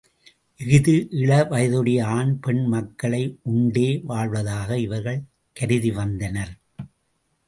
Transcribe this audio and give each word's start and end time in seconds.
இஃது 0.59 0.93
இளவயதுடைய 1.11 2.03
ஆண் 2.03 2.39
பெண் 2.39 2.63
மக்களை 2.65 3.39
உண்டே 3.43 3.99
வாழ்வதாக 4.03 4.79
இவர்கள் 4.79 5.21
கருதிவந்தனர். 5.59 6.53